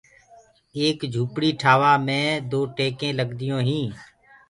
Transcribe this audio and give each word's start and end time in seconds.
ايڪ 0.77 0.99
جُهپڙي 1.13 1.49
ٺآوآ 1.61 1.91
مي 2.07 2.21
دو 2.51 2.59
ٽيڪينٚ 2.75 3.17
لگديٚونٚ 3.19 3.65
هينٚ۔ 3.69 3.93